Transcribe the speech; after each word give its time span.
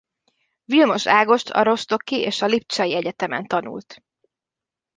Vilmos 0.71 1.05
Ágost 1.07 1.49
a 1.49 1.63
rostocki 1.63 2.19
és 2.19 2.41
a 2.41 2.45
lipcsei 2.45 2.95
egyetemen 2.95 3.47
tanult. 3.47 4.03